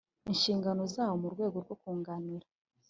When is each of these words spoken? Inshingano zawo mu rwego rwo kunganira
Inshingano 0.31 0.83
zawo 0.93 1.15
mu 1.21 1.27
rwego 1.33 1.57
rwo 1.65 1.75
kunganira 1.81 2.47